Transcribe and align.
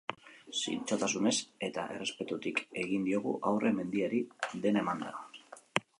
Zintzotasunez 0.59 1.33
eta 1.67 1.83
errespetutik 1.97 2.63
egin 2.85 3.07
diogu 3.11 3.37
aurre 3.51 3.75
mendiari, 3.81 4.23
dena 4.65 4.83
emanda. 4.87 5.17